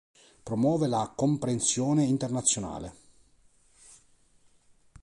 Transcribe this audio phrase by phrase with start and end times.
[0.41, 2.95] Promuovere la comprensione internazionale.